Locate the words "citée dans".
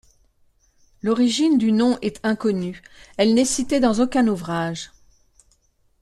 3.45-3.99